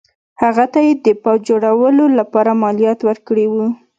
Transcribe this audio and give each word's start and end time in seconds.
هغه 0.41 0.65
ته 0.73 0.79
یې 0.85 0.93
د 1.05 1.07
پوځ 1.23 1.39
جوړولو 1.49 2.05
لپاره 2.19 2.59
مالیات 2.63 2.99
ورکړي 3.03 3.45
وو. 3.49 3.67